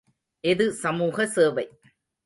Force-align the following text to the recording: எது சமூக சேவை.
எது 0.43 0.65
சமூக 0.73 1.27
சேவை. 1.27 1.65